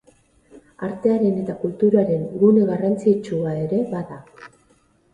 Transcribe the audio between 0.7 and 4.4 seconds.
Artearen eta kulturaren gune garrantzitsua ere bada.